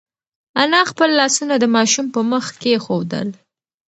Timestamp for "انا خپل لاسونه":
0.61-1.55